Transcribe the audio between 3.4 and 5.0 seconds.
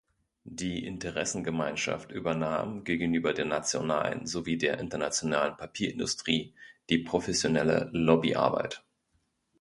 nationalen sowie der